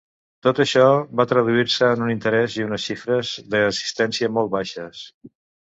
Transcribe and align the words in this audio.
Tot 0.45 0.61
això 0.63 0.85
va 1.19 1.25
traduir-se 1.31 1.91
en 1.97 2.01
un 2.07 2.13
interés 2.15 2.57
i 2.61 2.65
unes 2.71 2.89
xifres 2.89 3.35
d'assistència 3.55 4.35
molt 4.39 4.55
baixes. 4.61 5.07